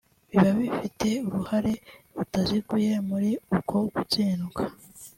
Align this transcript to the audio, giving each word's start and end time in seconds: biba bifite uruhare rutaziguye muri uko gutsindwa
biba 0.29 0.51
bifite 0.59 1.07
uruhare 1.27 1.73
rutaziguye 2.15 2.93
muri 3.09 3.31
uko 3.57 3.75
gutsindwa 3.93 4.61